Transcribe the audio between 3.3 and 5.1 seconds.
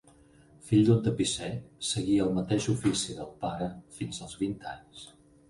pare fins als vint anys.